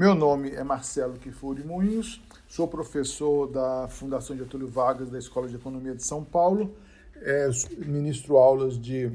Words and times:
Meu 0.00 0.14
nome 0.14 0.48
é 0.52 0.64
Marcelo 0.64 1.18
Kifuri 1.18 1.62
Moinhos, 1.62 2.22
sou 2.48 2.66
professor 2.66 3.46
da 3.46 3.86
Fundação 3.86 4.34
Getúlio 4.34 4.66
Vargas 4.66 5.10
da 5.10 5.18
Escola 5.18 5.46
de 5.46 5.56
Economia 5.56 5.94
de 5.94 6.02
São 6.02 6.24
Paulo, 6.24 6.74
é, 7.20 7.50
ministro 7.84 8.38
aulas 8.38 8.80
de 8.80 9.12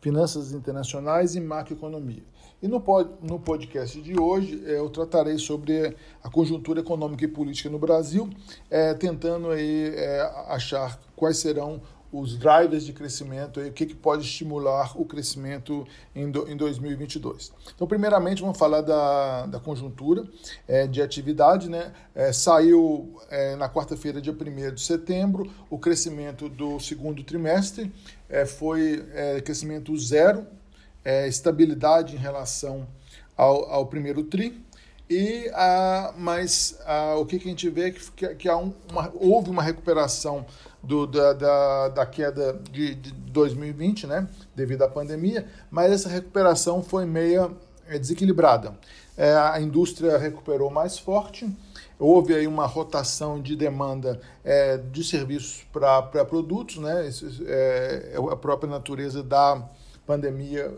Finanças 0.00 0.52
Internacionais 0.52 1.34
e 1.34 1.40
Macroeconomia. 1.42 2.22
E 2.62 2.66
no, 2.66 2.82
no 3.20 3.38
podcast 3.38 4.00
de 4.00 4.18
hoje 4.18 4.64
é, 4.64 4.78
eu 4.78 4.88
tratarei 4.88 5.36
sobre 5.36 5.94
a 6.22 6.30
conjuntura 6.30 6.80
econômica 6.80 7.26
e 7.26 7.28
política 7.28 7.68
no 7.68 7.78
Brasil, 7.78 8.30
é, 8.70 8.94
tentando 8.94 9.50
aí, 9.50 9.92
é, 9.94 10.22
achar 10.48 10.98
quais 11.14 11.36
serão 11.36 11.82
os 12.14 12.38
drivers 12.38 12.84
de 12.84 12.92
crescimento 12.92 13.60
e 13.60 13.68
o 13.68 13.72
que, 13.72 13.86
que 13.86 13.94
pode 13.94 14.22
estimular 14.22 14.96
o 14.96 15.04
crescimento 15.04 15.84
em, 16.14 16.30
do, 16.30 16.48
em 16.48 16.56
2022. 16.56 17.52
Então, 17.74 17.88
primeiramente, 17.88 18.40
vamos 18.40 18.56
falar 18.56 18.82
da, 18.82 19.46
da 19.46 19.58
conjuntura 19.58 20.24
é, 20.68 20.86
de 20.86 21.02
atividade. 21.02 21.68
Né? 21.68 21.92
É, 22.14 22.32
saiu 22.32 23.20
é, 23.28 23.56
na 23.56 23.68
quarta-feira, 23.68 24.20
dia 24.20 24.32
1 24.32 24.74
de 24.74 24.80
setembro, 24.80 25.50
o 25.68 25.76
crescimento 25.76 26.48
do 26.48 26.78
segundo 26.78 27.24
trimestre 27.24 27.92
é, 28.28 28.46
foi 28.46 29.04
é, 29.12 29.40
crescimento 29.40 29.96
zero, 29.98 30.46
é, 31.04 31.26
estabilidade 31.26 32.14
em 32.14 32.18
relação 32.18 32.86
ao, 33.36 33.68
ao 33.68 33.86
primeiro 33.86 34.22
TRI. 34.22 34.64
E, 35.08 35.50
a, 35.52 36.14
mas 36.16 36.78
a, 36.86 37.14
o 37.16 37.26
que, 37.26 37.38
que, 37.38 37.46
a 37.46 37.50
gente 37.50 37.68
vê 37.68 37.88
é 37.88 37.90
que, 37.90 38.34
que 38.34 38.48
há 38.48 38.56
um, 38.56 38.72
uma, 38.90 39.12
houve 39.14 39.50
uma 39.50 39.62
recuperação 39.62 40.46
do, 40.82 41.06
da, 41.06 41.32
da, 41.32 41.88
da, 41.88 42.06
queda 42.06 42.58
de, 42.70 42.94
de 42.94 43.12
2020, 43.12 44.06
né, 44.06 44.28
devido 44.54 44.82
à 44.82 44.88
pandemia, 44.88 45.46
mas 45.70 45.92
essa 45.92 46.08
recuperação 46.08 46.82
foi 46.82 47.04
meia 47.04 47.50
é, 47.86 47.98
desequilibrada. 47.98 48.74
É, 49.16 49.34
a 49.34 49.60
indústria 49.60 50.16
recuperou 50.18 50.70
mais 50.70 50.98
forte, 50.98 51.48
houve 51.98 52.34
aí 52.34 52.46
uma 52.46 52.66
rotação 52.66 53.40
de 53.40 53.54
demanda 53.56 54.20
é, 54.42 54.76
de 54.78 55.04
serviços 55.04 55.64
para 55.72 56.24
produtos, 56.24 56.78
né, 56.78 57.10
é, 57.46 58.12
é, 58.14 58.32
a 58.32 58.36
própria 58.36 58.68
natureza 58.68 59.22
da 59.22 59.62
pandemia 60.06 60.72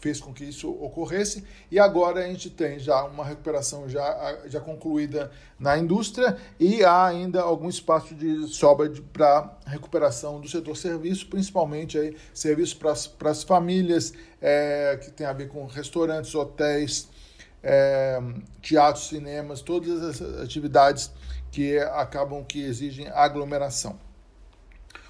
fez 0.00 0.20
com 0.20 0.32
que 0.32 0.44
isso 0.44 0.70
ocorresse 0.70 1.44
e 1.70 1.78
agora 1.78 2.20
a 2.20 2.26
gente 2.26 2.50
tem 2.50 2.78
já 2.78 3.04
uma 3.04 3.24
recuperação 3.24 3.88
já, 3.88 4.38
já 4.46 4.60
concluída 4.60 5.30
na 5.58 5.78
indústria 5.78 6.36
e 6.58 6.82
há 6.82 7.06
ainda 7.06 7.42
algum 7.42 7.68
espaço 7.68 8.14
de 8.14 8.48
sobra 8.48 8.90
para 9.12 9.58
recuperação 9.66 10.40
do 10.40 10.48
setor 10.48 10.76
serviço, 10.76 11.28
principalmente 11.28 11.98
aí 11.98 12.16
serviços 12.32 12.74
para 12.74 13.30
as 13.30 13.42
famílias, 13.42 14.12
é, 14.40 14.98
que 15.02 15.10
tem 15.10 15.26
a 15.26 15.32
ver 15.32 15.48
com 15.48 15.66
restaurantes, 15.66 16.34
hotéis, 16.34 17.08
é, 17.62 18.18
teatros, 18.62 19.08
cinemas, 19.08 19.60
todas 19.60 20.02
as 20.02 20.40
atividades 20.40 21.10
que 21.50 21.78
acabam 21.78 22.42
que 22.44 22.60
exigem 22.60 23.08
aglomeração. 23.08 23.98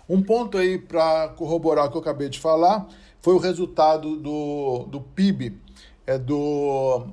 Um 0.08 0.20
ponto 0.20 0.58
aí 0.58 0.77
para 0.77 1.28
corroborar 1.28 1.86
o 1.86 1.91
que 1.91 1.96
eu 1.96 2.00
acabei 2.00 2.28
de 2.28 2.41
falar 2.41 2.88
foi 3.22 3.34
o 3.34 3.38
resultado 3.38 4.16
do, 4.16 4.86
do 4.88 5.00
PIB, 5.00 5.56
é, 6.06 6.18
do. 6.18 7.06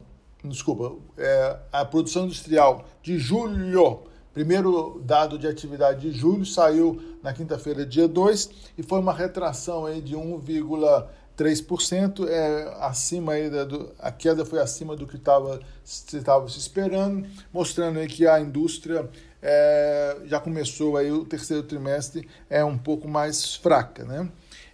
Desculpa, 0.44 0.95
é, 1.17 1.58
a 1.72 1.86
produção 1.86 2.25
industrial 2.25 2.86
de 3.02 3.17
julho. 3.17 4.02
Primeiro 4.33 5.02
dado 5.03 5.39
de 5.39 5.47
atividade 5.47 6.02
de 6.02 6.11
julho 6.17 6.45
saiu 6.45 7.02
na 7.23 7.33
quinta-feira, 7.33 7.83
dia 7.83 8.08
2, 8.08 8.52
e 8.77 8.83
foi 8.83 8.99
uma 8.99 9.11
retração 9.11 9.88
aí 9.88 9.99
de 9.99 10.16
1,3%, 10.16 12.27
é, 12.27 12.77
acima 12.80 13.32
aí 13.32 13.49
da, 13.49 13.65
do, 13.65 13.92
a 13.98 14.11
queda 14.11 14.45
foi 14.45 14.59
acima 14.59 14.95
do 14.95 15.08
que 15.08 15.15
estava 15.15 15.59
se, 15.83 16.21
se 16.21 16.59
esperando, 16.59 17.27
mostrando 17.52 17.98
aí 17.98 18.08
que 18.08 18.27
a 18.27 18.39
indústria 18.39 19.09
é, 19.42 20.17
já 20.26 20.39
começou 20.39 20.98
aí 20.98 21.11
o 21.11 21.26
terceiro 21.26 21.64
trimestre 21.64 22.30
é 22.48 22.64
um 22.64 22.77
pouco 22.77 23.08
mais 23.08 23.55
fraca, 23.55 24.03
né? 24.03 24.30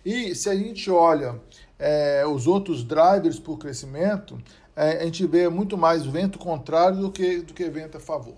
E 0.05 0.35
se 0.35 0.49
a 0.49 0.55
gente 0.55 0.89
olha 0.91 1.39
é, 1.79 2.25
os 2.25 2.47
outros 2.47 2.83
drivers 2.83 3.39
por 3.39 3.57
crescimento, 3.57 4.41
é, 4.75 5.01
a 5.01 5.05
gente 5.05 5.25
vê 5.25 5.47
muito 5.49 5.77
mais 5.77 6.05
vento 6.05 6.37
contrário 6.39 6.97
do 6.97 7.11
que, 7.11 7.41
do 7.41 7.53
que 7.53 7.69
vento 7.69 7.97
a 7.97 7.99
favor. 7.99 8.35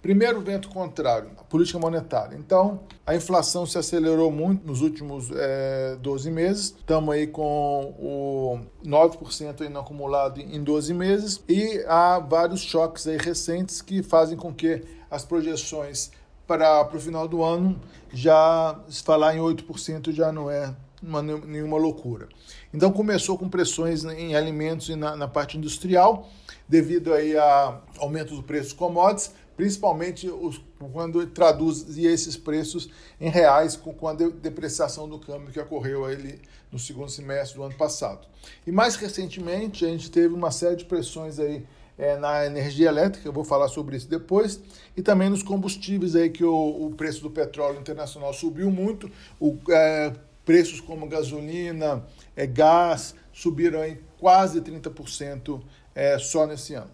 Primeiro 0.00 0.40
vento 0.40 0.68
contrário, 0.68 1.30
a 1.38 1.42
política 1.42 1.78
monetária. 1.78 2.36
Então, 2.36 2.80
a 3.04 3.16
inflação 3.16 3.66
se 3.66 3.76
acelerou 3.76 4.30
muito 4.30 4.64
nos 4.64 4.80
últimos 4.80 5.28
é, 5.34 5.96
12 6.00 6.30
meses. 6.30 6.64
Estamos 6.78 7.14
aí 7.14 7.26
com 7.26 7.94
o 7.98 8.60
9% 8.84 9.60
ainda 9.60 9.80
acumulado 9.80 10.40
em 10.40 10.62
12 10.62 10.94
meses. 10.94 11.42
E 11.48 11.84
há 11.88 12.20
vários 12.20 12.60
choques 12.60 13.08
aí 13.08 13.16
recentes 13.16 13.82
que 13.82 14.02
fazem 14.02 14.36
com 14.36 14.54
que 14.54 14.84
as 15.10 15.24
projeções 15.24 16.12
para, 16.46 16.84
para 16.84 16.96
o 16.96 17.00
final 17.00 17.26
do 17.26 17.42
ano 17.42 17.78
já 18.12 18.78
se 18.88 19.02
falar 19.02 19.36
em 19.36 19.40
8% 19.40 20.12
já 20.12 20.30
não 20.30 20.48
é 20.48 20.74
uma, 21.02 21.22
nenhuma 21.22 21.76
loucura. 21.76 22.28
Então 22.72 22.92
começou 22.92 23.38
com 23.38 23.48
pressões 23.48 24.04
em 24.04 24.34
alimentos 24.34 24.88
e 24.88 24.96
na, 24.96 25.16
na 25.16 25.28
parte 25.28 25.56
industrial, 25.56 26.28
devido 26.68 27.12
aí 27.12 27.36
a 27.36 27.80
aumento 27.98 28.34
do 28.34 28.42
preço 28.42 28.70
dos 28.70 28.72
commodities, 28.74 29.32
principalmente 29.56 30.28
os, 30.28 30.60
quando 30.92 31.26
traduzia 31.26 32.10
esses 32.10 32.36
preços 32.36 32.88
em 33.20 33.28
reais 33.28 33.74
com, 33.76 33.92
com 33.92 34.06
a 34.06 34.14
de, 34.14 34.30
depreciação 34.30 35.08
do 35.08 35.18
câmbio 35.18 35.52
que 35.52 35.58
ocorreu 35.58 36.04
aí 36.04 36.38
no 36.70 36.78
segundo 36.78 37.10
semestre 37.10 37.58
do 37.58 37.64
ano 37.64 37.74
passado. 37.74 38.26
E 38.66 38.70
mais 38.70 38.94
recentemente 38.94 39.84
a 39.84 39.88
gente 39.88 40.10
teve 40.10 40.32
uma 40.32 40.50
série 40.50 40.76
de 40.76 40.84
pressões 40.84 41.38
aí 41.38 41.66
é, 41.98 42.16
na 42.16 42.46
energia 42.46 42.88
elétrica, 42.88 43.26
eu 43.26 43.32
vou 43.32 43.42
falar 43.42 43.66
sobre 43.66 43.96
isso 43.96 44.08
depois, 44.08 44.60
e 44.96 45.02
também 45.02 45.28
nos 45.28 45.42
combustíveis 45.42 46.14
aí 46.14 46.30
que 46.30 46.44
o, 46.44 46.86
o 46.86 46.94
preço 46.94 47.20
do 47.20 47.30
petróleo 47.30 47.80
internacional 47.80 48.32
subiu 48.32 48.70
muito, 48.70 49.10
o 49.40 49.58
é, 49.70 50.12
preços 50.48 50.80
como 50.80 51.06
gasolina, 51.06 52.06
é, 52.34 52.46
gás, 52.46 53.14
subiram 53.30 53.84
em 53.84 53.98
quase 54.18 54.62
30% 54.62 55.60
é, 55.94 56.18
só 56.18 56.46
nesse 56.46 56.72
ano. 56.72 56.90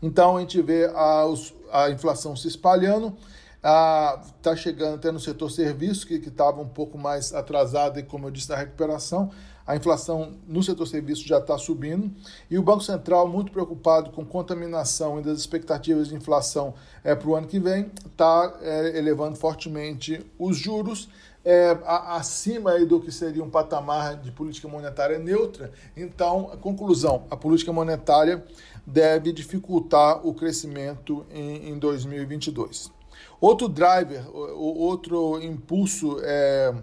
Então 0.00 0.36
a 0.36 0.40
gente 0.40 0.62
vê 0.62 0.84
a, 0.84 1.24
a 1.72 1.90
inflação 1.90 2.36
se 2.36 2.46
espalhando, 2.46 3.16
está 3.56 4.54
chegando 4.54 4.94
até 4.94 5.10
no 5.10 5.18
setor 5.18 5.50
serviço, 5.50 6.06
que 6.06 6.14
estava 6.14 6.60
um 6.60 6.68
pouco 6.68 6.96
mais 6.96 7.34
atrasado, 7.34 7.98
e 7.98 8.04
como 8.04 8.28
eu 8.28 8.30
disse, 8.30 8.48
na 8.50 8.56
recuperação. 8.56 9.32
A 9.68 9.76
inflação 9.76 10.32
no 10.46 10.62
setor 10.62 10.86
serviço 10.86 11.28
já 11.28 11.36
está 11.36 11.58
subindo. 11.58 12.10
E 12.50 12.58
o 12.58 12.62
Banco 12.62 12.82
Central, 12.82 13.28
muito 13.28 13.52
preocupado 13.52 14.10
com 14.10 14.24
contaminação 14.24 15.20
e 15.20 15.22
das 15.22 15.38
expectativas 15.38 16.08
de 16.08 16.14
inflação 16.14 16.72
é, 17.04 17.14
para 17.14 17.28
o 17.28 17.36
ano 17.36 17.46
que 17.46 17.60
vem, 17.60 17.90
está 18.06 18.56
é, 18.62 18.96
elevando 18.96 19.36
fortemente 19.36 20.24
os 20.38 20.56
juros 20.56 21.10
é, 21.44 21.76
acima 21.84 22.78
do 22.86 22.98
que 22.98 23.12
seria 23.12 23.44
um 23.44 23.50
patamar 23.50 24.16
de 24.16 24.32
política 24.32 24.66
monetária 24.66 25.18
neutra. 25.18 25.70
Então, 25.94 26.48
a 26.50 26.56
conclusão: 26.56 27.24
a 27.30 27.36
política 27.36 27.70
monetária 27.70 28.42
deve 28.86 29.34
dificultar 29.34 30.26
o 30.26 30.32
crescimento 30.32 31.26
em, 31.30 31.68
em 31.68 31.78
2022. 31.78 32.90
Outro 33.38 33.68
driver, 33.68 34.24
outro 34.34 35.42
impulso, 35.42 36.16
é, 36.22 36.74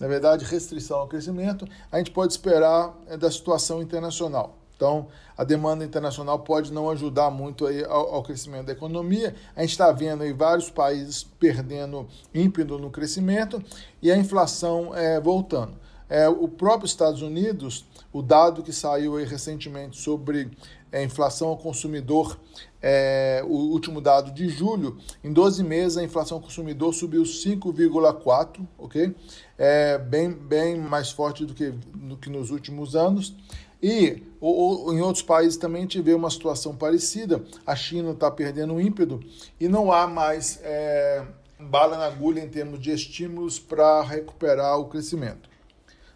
na 0.00 0.08
verdade, 0.08 0.46
restrição 0.46 1.00
ao 1.00 1.06
crescimento, 1.06 1.68
a 1.92 1.98
gente 1.98 2.10
pode 2.10 2.32
esperar 2.32 2.98
é 3.06 3.16
da 3.18 3.30
situação 3.30 3.82
internacional. 3.82 4.56
Então, 4.74 5.08
a 5.36 5.44
demanda 5.44 5.84
internacional 5.84 6.38
pode 6.38 6.72
não 6.72 6.88
ajudar 6.88 7.30
muito 7.30 7.66
aí 7.66 7.84
ao, 7.84 8.14
ao 8.14 8.22
crescimento 8.22 8.64
da 8.64 8.72
economia. 8.72 9.34
A 9.54 9.60
gente 9.60 9.72
está 9.72 9.92
vendo 9.92 10.22
aí 10.22 10.32
vários 10.32 10.70
países 10.70 11.22
perdendo 11.22 12.08
ímpeto 12.34 12.78
no 12.78 12.88
crescimento 12.90 13.62
e 14.00 14.10
a 14.10 14.16
inflação 14.16 14.96
é, 14.96 15.20
voltando. 15.20 15.74
É, 16.10 16.28
o 16.28 16.48
próprio 16.48 16.86
Estados 16.86 17.22
Unidos, 17.22 17.86
o 18.12 18.20
dado 18.20 18.64
que 18.64 18.72
saiu 18.72 19.14
recentemente 19.24 19.96
sobre 19.96 20.50
a 20.92 21.00
inflação 21.00 21.48
ao 21.48 21.56
consumidor, 21.56 22.36
é, 22.82 23.44
o 23.46 23.54
último 23.54 24.00
dado 24.00 24.32
de 24.32 24.48
julho, 24.48 24.98
em 25.22 25.32
12 25.32 25.62
meses 25.62 25.96
a 25.96 26.02
inflação 26.02 26.38
ao 26.38 26.42
consumidor 26.42 26.92
subiu 26.92 27.22
5,4, 27.22 28.66
ok? 28.76 29.14
É 29.56 29.98
bem, 29.98 30.32
bem 30.32 30.76
mais 30.76 31.10
forte 31.10 31.46
do 31.46 31.54
que, 31.54 31.70
do 31.70 32.16
que 32.16 32.28
nos 32.28 32.50
últimos 32.50 32.96
anos. 32.96 33.34
E 33.82 34.22
ou, 34.40 34.86
ou, 34.86 34.94
em 34.94 35.00
outros 35.00 35.22
países 35.22 35.56
também 35.56 35.86
tive 35.86 36.12
uma 36.12 36.28
situação 36.28 36.74
parecida. 36.74 37.42
A 37.66 37.76
China 37.76 38.10
está 38.10 38.30
perdendo 38.30 38.74
o 38.74 38.80
ímpeto 38.80 39.20
e 39.58 39.68
não 39.68 39.92
há 39.92 40.06
mais 40.06 40.60
é, 40.62 41.24
bala 41.58 41.96
na 41.96 42.06
agulha 42.06 42.40
em 42.40 42.48
termos 42.48 42.80
de 42.80 42.90
estímulos 42.90 43.58
para 43.58 44.02
recuperar 44.02 44.78
o 44.78 44.86
crescimento. 44.86 45.48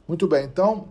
Muito 0.07 0.29
bem, 0.29 0.45
então 0.45 0.89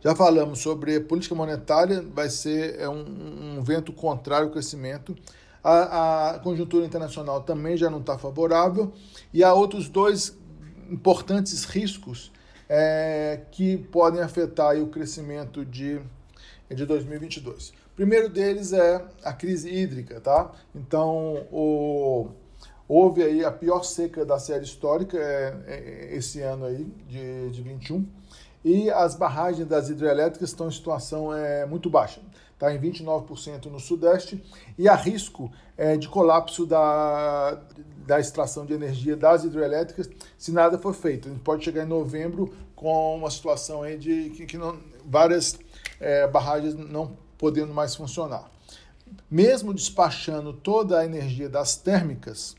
já 0.00 0.14
falamos 0.14 0.58
sobre 0.58 1.00
política 1.00 1.34
monetária, 1.34 2.02
vai 2.14 2.28
ser 2.28 2.78
é 2.78 2.88
um, 2.88 3.56
um 3.58 3.62
vento 3.62 3.92
contrário 3.92 4.46
ao 4.46 4.52
crescimento. 4.52 5.16
A, 5.62 6.30
a 6.30 6.38
conjuntura 6.40 6.84
internacional 6.84 7.42
também 7.42 7.76
já 7.76 7.88
não 7.88 8.00
está 8.00 8.18
favorável 8.18 8.92
e 9.32 9.42
há 9.42 9.52
outros 9.54 9.88
dois 9.88 10.36
importantes 10.90 11.64
riscos 11.64 12.30
é, 12.68 13.40
que 13.50 13.76
podem 13.76 14.20
afetar 14.20 14.76
o 14.76 14.88
crescimento 14.88 15.64
de, 15.64 16.00
de 16.68 16.86
2022. 16.86 17.70
O 17.70 17.96
primeiro 17.96 18.28
deles 18.28 18.72
é 18.72 19.04
a 19.22 19.32
crise 19.32 19.70
hídrica, 19.70 20.20
tá? 20.20 20.50
Então, 20.74 21.46
o, 21.50 22.28
houve 22.88 23.22
aí 23.22 23.44
a 23.44 23.50
pior 23.50 23.84
seca 23.84 24.24
da 24.24 24.38
série 24.38 24.64
histórica 24.64 25.16
é, 25.16 25.54
é, 25.66 26.16
esse 26.16 26.40
ano 26.40 26.66
aí, 26.66 26.84
de, 27.08 27.50
de 27.50 27.62
21, 27.62 28.06
e 28.64 28.90
as 28.90 29.14
barragens 29.14 29.68
das 29.68 29.88
hidrelétricas 29.90 30.50
estão 30.50 30.68
em 30.68 30.72
situação 30.72 31.34
é, 31.34 31.66
muito 31.66 31.90
baixa 31.90 32.20
está 32.64 32.74
em 32.74 32.80
29% 32.80 33.66
no 33.66 33.78
Sudeste, 33.78 34.42
e 34.78 34.88
há 34.88 34.94
risco 34.94 35.52
é, 35.76 35.96
de 35.96 36.08
colapso 36.08 36.64
da, 36.64 37.60
da 38.06 38.18
extração 38.18 38.64
de 38.64 38.72
energia 38.72 39.16
das 39.16 39.44
hidrelétricas 39.44 40.08
se 40.38 40.52
nada 40.52 40.78
for 40.78 40.94
feito. 40.94 41.28
A 41.28 41.32
gente 41.32 41.42
pode 41.42 41.64
chegar 41.64 41.84
em 41.84 41.88
novembro 41.88 42.54
com 42.74 43.16
uma 43.16 43.30
situação 43.30 43.82
aí 43.82 43.98
de 43.98 44.30
que, 44.30 44.46
que 44.46 44.56
não, 44.56 44.78
várias 45.04 45.58
é, 46.00 46.26
barragens 46.26 46.74
não 46.74 47.16
podendo 47.36 47.74
mais 47.74 47.94
funcionar. 47.94 48.50
Mesmo 49.30 49.74
despachando 49.74 50.52
toda 50.52 50.98
a 50.98 51.04
energia 51.04 51.48
das 51.48 51.76
térmicas, 51.76 52.54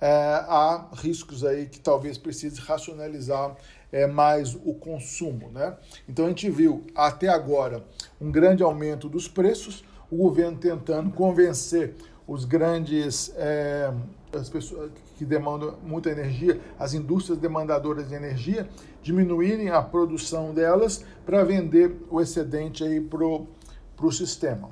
é, 0.00 0.08
há 0.08 0.88
riscos 0.94 1.44
aí 1.44 1.66
que 1.66 1.80
talvez 1.80 2.18
precise 2.18 2.60
racionalizar 2.60 3.56
é, 3.90 4.06
mais 4.06 4.54
o 4.54 4.74
consumo. 4.74 5.50
Né? 5.50 5.76
Então 6.08 6.26
a 6.26 6.28
gente 6.28 6.50
viu 6.50 6.84
até 6.94 7.28
agora 7.28 7.84
um 8.20 8.30
grande 8.30 8.62
aumento 8.62 9.08
dos 9.08 9.28
preços, 9.28 9.84
o 10.10 10.16
governo 10.16 10.56
tentando 10.58 11.10
convencer 11.10 11.94
os 12.26 12.44
grandes 12.44 13.32
é, 13.36 13.92
as 14.32 14.48
pessoas 14.48 14.90
que 15.16 15.24
demandam 15.24 15.76
muita 15.82 16.10
energia, 16.10 16.60
as 16.78 16.94
indústrias 16.94 17.38
demandadoras 17.38 18.08
de 18.08 18.14
energia, 18.14 18.68
diminuírem 19.02 19.70
a 19.70 19.80
produção 19.80 20.52
delas 20.52 21.04
para 21.24 21.42
vender 21.44 21.96
o 22.10 22.20
excedente 22.20 22.84
aí 22.84 23.00
para 23.00 23.24
o 23.24 24.12
sistema. 24.12 24.70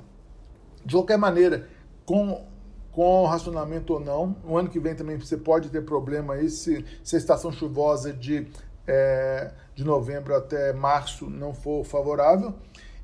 De 0.85 0.93
qualquer 0.93 1.17
maneira, 1.17 1.67
com, 2.05 2.45
com 2.91 3.25
racionamento 3.25 3.93
ou 3.93 3.99
não, 3.99 4.35
o 4.45 4.57
ano 4.57 4.69
que 4.69 4.79
vem 4.79 4.95
também 4.95 5.17
você 5.17 5.37
pode 5.37 5.69
ter 5.69 5.83
problema 5.83 6.35
aí 6.35 6.49
se, 6.49 6.85
se 7.03 7.15
a 7.15 7.19
estação 7.19 7.51
chuvosa 7.51 8.13
de 8.13 8.47
é, 8.87 9.51
de 9.73 9.83
novembro 9.83 10.35
até 10.35 10.73
março 10.73 11.29
não 11.29 11.53
for 11.53 11.83
favorável, 11.83 12.53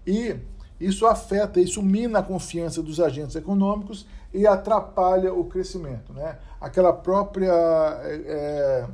e 0.05 0.35
isso 0.79 1.05
afeta, 1.05 1.59
isso 1.59 1.81
mina 1.81 2.19
a 2.19 2.23
confiança 2.23 2.81
dos 2.81 2.99
agentes 2.99 3.35
econômicos 3.35 4.07
e 4.33 4.47
atrapalha 4.47 5.33
o 5.33 5.45
crescimento. 5.45 6.11
Né? 6.11 6.37
Aquela 6.59 6.91
própria 6.91 7.51
é, 8.03 8.21
é 8.27 8.87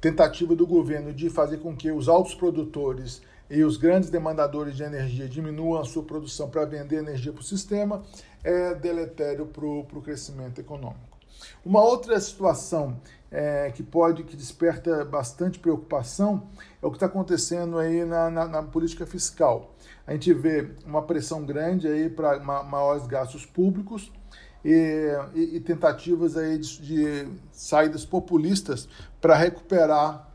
tentativa 0.00 0.54
do 0.54 0.66
governo 0.66 1.12
de 1.12 1.30
fazer 1.30 1.58
com 1.58 1.76
que 1.76 1.90
os 1.90 2.08
altos 2.08 2.34
produtores 2.34 3.22
e 3.50 3.62
os 3.64 3.76
grandes 3.76 4.10
demandadores 4.10 4.76
de 4.76 4.82
energia 4.82 5.28
diminuam 5.28 5.80
a 5.80 5.84
sua 5.84 6.02
produção 6.02 6.50
para 6.50 6.64
vender 6.64 6.96
energia 6.96 7.32
para 7.32 7.40
o 7.40 7.44
sistema 7.44 8.02
é 8.44 8.74
deletério 8.74 9.46
para 9.46 9.64
o 9.64 10.02
crescimento 10.02 10.60
econômico. 10.60 11.18
Uma 11.64 11.82
outra 11.82 12.18
situação 12.20 13.00
é, 13.30 13.70
que 13.70 13.82
pode, 13.82 14.22
que 14.24 14.36
desperta 14.36 15.04
bastante 15.04 15.58
preocupação, 15.58 16.48
é 16.82 16.86
o 16.86 16.90
que 16.90 16.96
está 16.96 17.06
acontecendo 17.06 17.78
aí 17.78 18.04
na, 18.04 18.30
na, 18.30 18.46
na, 18.46 18.62
política 18.62 19.06
fiscal. 19.06 19.74
A 20.06 20.12
gente 20.12 20.32
vê 20.32 20.70
uma 20.84 21.02
pressão 21.02 21.44
grande 21.44 21.86
aí 21.86 22.08
para 22.08 22.40
maiores 22.40 23.06
gastos 23.06 23.44
públicos 23.44 24.10
e, 24.64 25.12
e, 25.34 25.56
e 25.56 25.60
tentativas 25.60 26.36
aí 26.36 26.58
de, 26.58 26.80
de 26.80 27.28
saídas 27.52 28.04
populistas 28.04 28.88
para 29.20 29.36
recuperar 29.36 30.28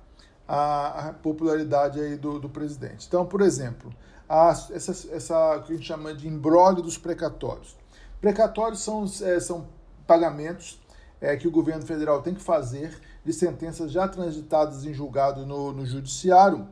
a, 0.47 1.07
a, 1.07 1.13
popularidade 1.13 1.99
aí 1.99 2.15
do, 2.15 2.39
do 2.39 2.49
presidente. 2.49 3.07
Então, 3.07 3.25
por 3.25 3.41
exemplo, 3.41 3.91
a, 4.29 4.49
essa, 4.71 4.91
essa 5.15 5.63
que 5.65 5.73
a 5.73 5.75
gente 5.75 5.87
chama 5.87 6.13
de 6.13 6.27
embrólio 6.27 6.83
dos 6.83 6.97
precatórios. 6.97 7.75
Precatórios 8.21 8.81
são, 8.81 9.05
é, 9.23 9.39
são 9.39 9.67
pagamentos 10.05 10.79
é, 11.23 11.37
que 11.37 11.47
o 11.47 11.51
governo 11.51 11.85
federal 11.85 12.21
tem 12.21 12.33
que 12.33 12.41
fazer 12.41 12.99
de 13.23 13.31
sentenças 13.31 13.89
já 13.93 14.09
transitadas 14.09 14.85
em 14.85 14.93
julgado 14.93 15.45
no, 15.45 15.71
no 15.71 15.85
judiciário. 15.85 16.67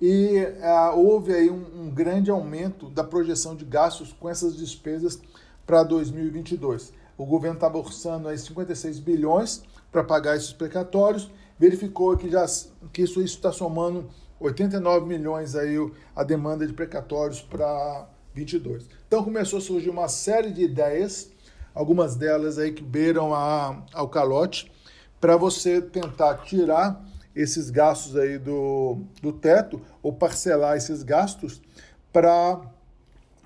E 0.00 0.36
é, 0.36 0.90
houve 0.94 1.34
aí 1.34 1.50
um, 1.50 1.82
um 1.82 1.90
grande 1.90 2.30
aumento 2.30 2.88
da 2.88 3.02
projeção 3.02 3.56
de 3.56 3.64
gastos 3.64 4.12
com 4.12 4.28
essas 4.28 4.56
despesas 4.56 5.20
para 5.66 5.82
2022. 5.82 6.92
O 7.18 7.26
governo 7.26 7.56
estava 7.56 7.76
orçando 7.76 8.28
aí 8.28 8.38
56 8.38 9.00
bilhões 9.00 9.64
para 9.90 10.04
pagar 10.04 10.36
esses 10.36 10.52
precatórios, 10.52 11.28
verificou 11.58 12.16
que, 12.16 12.30
já, 12.30 12.46
que 12.92 13.02
isso 13.02 13.20
está 13.20 13.50
somando 13.50 14.08
89 14.38 15.06
milhões 15.06 15.56
aí 15.56 15.74
a 16.14 16.22
demanda 16.22 16.64
de 16.64 16.72
precatórios 16.72 17.42
para 17.42 18.08
22. 18.32 18.88
Então 19.08 19.24
começou 19.24 19.58
a 19.58 19.62
surgir 19.62 19.90
uma 19.90 20.06
série 20.06 20.52
de 20.52 20.62
ideias 20.62 21.32
algumas 21.78 22.16
delas 22.16 22.58
aí 22.58 22.72
que 22.72 22.82
beiram 22.82 23.32
a, 23.32 23.84
ao 23.94 24.08
calote, 24.08 24.68
para 25.20 25.36
você 25.36 25.80
tentar 25.80 26.38
tirar 26.38 27.00
esses 27.36 27.70
gastos 27.70 28.16
aí 28.16 28.36
do, 28.36 28.98
do 29.22 29.32
teto 29.32 29.80
ou 30.02 30.12
parcelar 30.12 30.76
esses 30.76 31.04
gastos 31.04 31.62
para 32.12 32.60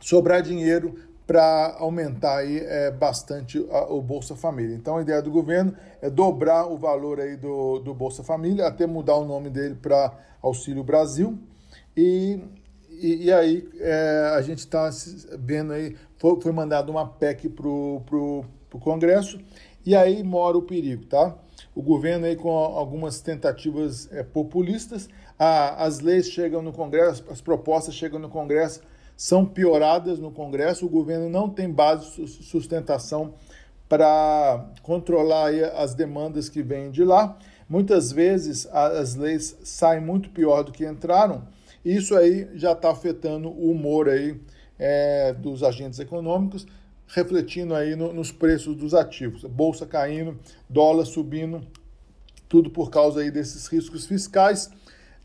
sobrar 0.00 0.40
dinheiro 0.40 0.94
para 1.26 1.76
aumentar 1.78 2.38
aí 2.38 2.58
é, 2.58 2.90
bastante 2.90 3.58
a, 3.70 3.92
o 3.92 4.00
Bolsa 4.00 4.34
Família. 4.34 4.74
Então 4.74 4.96
a 4.96 5.02
ideia 5.02 5.20
do 5.20 5.30
governo 5.30 5.76
é 6.00 6.08
dobrar 6.08 6.66
o 6.66 6.78
valor 6.78 7.20
aí 7.20 7.36
do, 7.36 7.80
do 7.80 7.92
Bolsa 7.92 8.24
Família, 8.24 8.66
até 8.66 8.86
mudar 8.86 9.16
o 9.16 9.26
nome 9.26 9.50
dele 9.50 9.74
para 9.74 10.10
Auxílio 10.40 10.82
Brasil 10.82 11.38
e 11.94 12.40
e, 13.02 13.24
e 13.24 13.32
aí 13.32 13.68
é, 13.80 14.32
a 14.36 14.40
gente 14.42 14.60
está 14.60 14.88
vendo 15.38 15.72
aí, 15.72 15.96
foi, 16.16 16.40
foi 16.40 16.52
mandado 16.52 16.90
uma 16.90 17.06
PEC 17.06 17.48
para 17.48 17.68
o 17.68 18.46
Congresso, 18.80 19.40
e 19.84 19.96
aí 19.96 20.22
mora 20.22 20.56
o 20.56 20.62
perigo, 20.62 21.04
tá? 21.06 21.36
O 21.74 21.82
governo 21.82 22.26
aí 22.26 22.36
com 22.36 22.50
algumas 22.50 23.20
tentativas 23.20 24.08
é, 24.12 24.22
populistas, 24.22 25.08
a, 25.38 25.84
as 25.84 26.00
leis 26.00 26.28
chegam 26.28 26.62
no 26.62 26.72
Congresso, 26.72 27.24
as 27.28 27.40
propostas 27.40 27.94
chegam 27.94 28.20
no 28.20 28.28
Congresso, 28.28 28.80
são 29.16 29.44
pioradas 29.44 30.18
no 30.18 30.30
Congresso, 30.30 30.86
o 30.86 30.88
governo 30.88 31.28
não 31.28 31.48
tem 31.48 31.70
base 31.70 32.26
sustentação 32.26 33.34
para 33.88 34.70
controlar 34.82 35.50
as 35.76 35.94
demandas 35.94 36.48
que 36.48 36.62
vêm 36.62 36.90
de 36.90 37.04
lá. 37.04 37.36
Muitas 37.68 38.10
vezes 38.10 38.66
as 38.72 39.14
leis 39.14 39.56
saem 39.64 40.00
muito 40.00 40.30
pior 40.30 40.62
do 40.62 40.72
que 40.72 40.86
entraram, 40.86 41.46
isso 41.84 42.14
aí 42.14 42.48
já 42.54 42.72
está 42.72 42.90
afetando 42.90 43.48
o 43.48 43.70
humor 43.70 44.08
aí, 44.08 44.40
é, 44.78 45.32
dos 45.32 45.62
agentes 45.62 45.98
econômicos, 45.98 46.66
refletindo 47.06 47.74
aí 47.74 47.94
no, 47.94 48.12
nos 48.12 48.32
preços 48.32 48.76
dos 48.76 48.94
ativos. 48.94 49.44
Bolsa 49.44 49.86
caindo, 49.86 50.38
dólar 50.68 51.04
subindo, 51.04 51.66
tudo 52.48 52.70
por 52.70 52.90
causa 52.90 53.20
aí 53.20 53.30
desses 53.30 53.66
riscos 53.66 54.06
fiscais 54.06 54.70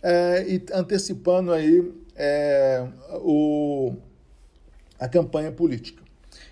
é, 0.02 0.46
e 0.48 0.66
antecipando 0.74 1.52
aí 1.52 1.92
é, 2.16 2.88
o, 3.22 3.94
a 5.00 5.08
campanha 5.08 5.52
política. 5.52 6.04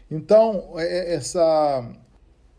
Então, 0.09 0.73
é, 0.77 0.83
é, 0.83 1.15
essa, 1.15 1.91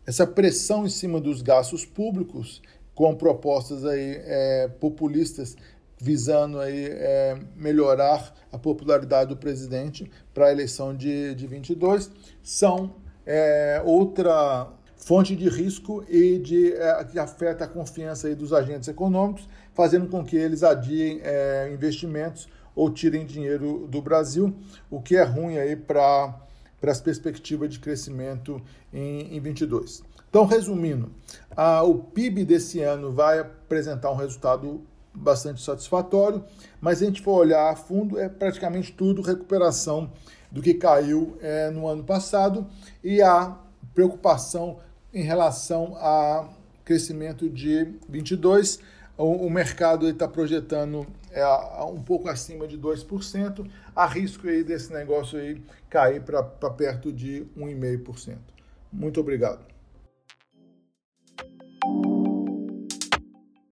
essa 0.05 0.27
pressão 0.27 0.85
em 0.85 0.89
cima 0.89 1.19
dos 1.19 1.41
gastos 1.41 1.85
públicos, 1.85 2.61
com 2.93 3.15
propostas 3.15 3.85
aí, 3.85 4.19
é, 4.23 4.67
populistas 4.79 5.55
visando 5.99 6.59
aí, 6.59 6.85
é, 6.85 7.37
melhorar 7.55 8.33
a 8.51 8.57
popularidade 8.57 9.29
do 9.29 9.37
presidente 9.37 10.09
para 10.33 10.47
a 10.47 10.51
eleição 10.51 10.95
de, 10.95 11.33
de 11.35 11.47
22, 11.47 12.11
são 12.43 12.95
é, 13.25 13.81
outra 13.83 14.67
fonte 14.95 15.35
de 15.35 15.47
risco 15.47 16.03
e 16.09 16.37
de, 16.37 16.73
é, 16.73 17.03
que 17.05 17.19
afeta 17.19 17.65
a 17.65 17.67
confiança 17.67 18.27
aí 18.27 18.35
dos 18.35 18.53
agentes 18.53 18.87
econômicos, 18.87 19.47
fazendo 19.73 20.07
com 20.07 20.23
que 20.23 20.35
eles 20.35 20.63
adiem 20.63 21.19
é, 21.23 21.69
investimentos 21.73 22.47
ou 22.75 22.91
tirem 22.91 23.25
dinheiro 23.25 23.87
do 23.89 24.01
Brasil, 24.01 24.53
o 24.89 25.01
que 25.01 25.15
é 25.15 25.23
ruim 25.23 25.57
aí 25.57 25.75
para 25.75 26.35
as 26.83 27.01
perspectivas 27.01 27.69
de 27.69 27.79
crescimento 27.79 28.61
em, 28.93 29.35
em 29.35 29.39
22. 29.39 30.03
Então, 30.29 30.45
resumindo, 30.45 31.11
a, 31.55 31.81
o 31.81 31.95
PIB 31.95 32.45
desse 32.45 32.81
ano 32.81 33.11
vai 33.11 33.39
apresentar 33.39 34.11
um 34.11 34.15
resultado 34.15 34.85
bastante 35.17 35.61
satisfatório, 35.61 36.43
mas 36.79 36.99
se 36.99 37.03
a 37.03 37.07
gente 37.07 37.21
for 37.21 37.39
olhar 37.39 37.71
a 37.71 37.75
fundo, 37.75 38.19
é 38.19 38.29
praticamente 38.29 38.91
tudo 38.93 39.21
recuperação 39.21 40.11
do 40.51 40.61
que 40.61 40.73
caiu 40.73 41.37
é, 41.41 41.69
no 41.69 41.87
ano 41.87 42.03
passado 42.03 42.65
e 43.03 43.21
a 43.21 43.57
preocupação 43.93 44.79
em 45.13 45.23
relação 45.23 45.95
a 45.97 46.47
crescimento 46.85 47.49
de 47.49 47.93
22. 48.07 48.79
O, 49.17 49.47
o 49.47 49.49
mercado 49.49 50.07
está 50.07 50.27
projetando 50.27 51.05
é, 51.31 51.45
um 51.83 52.01
pouco 52.01 52.29
acima 52.29 52.67
de 52.67 52.77
2%. 52.77 53.67
Há 53.95 54.05
risco 54.05 54.47
aí 54.47 54.63
desse 54.63 54.93
negócio 54.93 55.39
aí 55.39 55.61
cair 55.89 56.21
para 56.21 56.43
perto 56.43 57.11
de 57.11 57.45
1,5%. 57.57 58.37
Muito 58.91 59.19
obrigado. 59.19 59.76